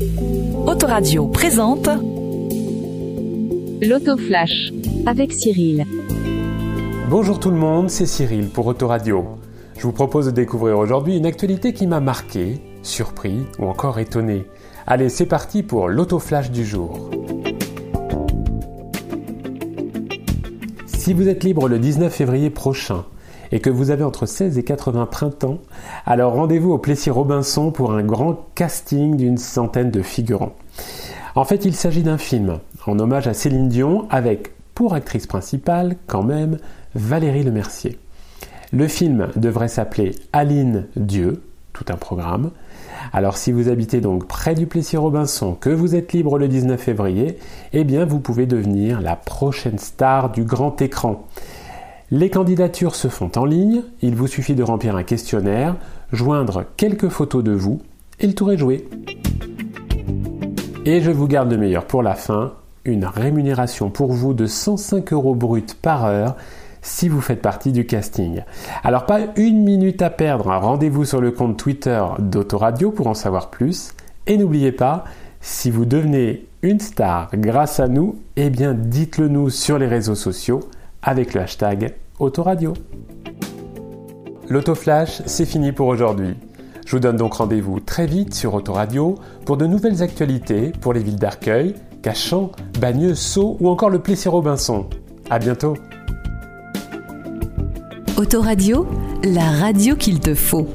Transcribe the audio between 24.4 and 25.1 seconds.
et 80